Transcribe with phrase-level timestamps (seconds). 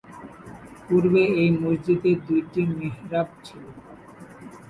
[0.85, 3.63] পূর্বে এই মসজিদে দুইটি মিহরাব ছিল।